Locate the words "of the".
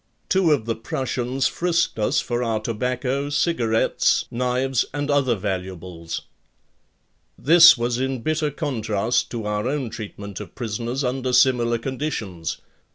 0.51-0.73